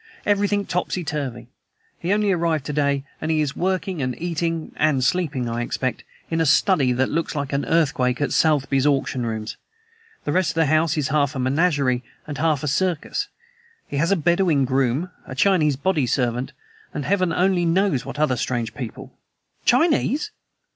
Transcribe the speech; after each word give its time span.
Everything 0.25 0.65
topsy 0.65 1.03
turvy. 1.03 1.47
He 1.99 2.11
only 2.11 2.31
arrived 2.31 2.65
to 2.65 2.73
day, 2.73 3.03
and 3.21 3.29
he 3.29 3.39
is 3.39 3.55
working 3.55 4.01
and 4.01 4.19
eating 4.19 4.71
(and 4.77 5.03
sleeping 5.03 5.47
I 5.47 5.61
expect), 5.61 6.03
in 6.31 6.41
a 6.41 6.45
study 6.47 6.91
that 6.93 7.11
looks 7.11 7.35
like 7.35 7.53
an 7.53 7.65
earthquake 7.65 8.19
at 8.19 8.31
Sotheby's 8.31 8.87
auction 8.87 9.27
rooms. 9.27 9.57
The 10.23 10.31
rest 10.31 10.49
of 10.49 10.53
the 10.55 10.65
house 10.65 10.97
is 10.97 11.09
half 11.09 11.35
a 11.35 11.39
menagerie 11.39 12.01
and 12.25 12.39
half 12.39 12.63
a 12.63 12.67
circus. 12.67 13.27
He 13.87 13.97
has 13.97 14.11
a 14.11 14.15
Bedouin 14.15 14.65
groom, 14.65 15.11
a 15.27 15.35
Chinese 15.35 15.75
body 15.75 16.07
servant, 16.07 16.51
and 16.95 17.05
Heaven 17.05 17.31
only 17.31 17.65
knows 17.65 18.03
what 18.03 18.17
other 18.17 18.37
strange 18.37 18.73
people!" 18.73 19.13
"Chinese!" 19.65 20.31